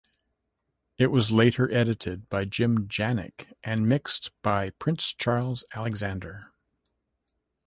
It 0.97 1.11
was 1.11 1.29
later 1.29 1.71
edited 1.71 2.27
by 2.27 2.45
Jim 2.45 2.87
Janik 2.87 3.53
and 3.63 3.87
mixed 3.87 4.31
by 4.41 4.71
Prince 4.71 5.13
Charles 5.13 5.63
Alexander. 5.75 6.51